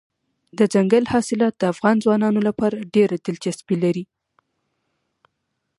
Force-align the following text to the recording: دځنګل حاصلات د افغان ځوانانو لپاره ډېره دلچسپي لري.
دځنګل 0.57 1.03
حاصلات 1.13 1.53
د 1.57 1.63
افغان 1.73 1.95
ځوانانو 2.03 2.39
لپاره 2.47 2.87
ډېره 2.95 3.15
دلچسپي 3.25 3.75
لري. 3.83 4.03